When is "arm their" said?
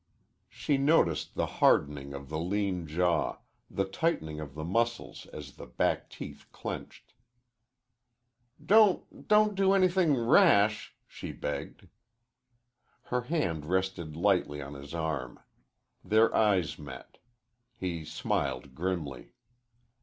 14.95-16.33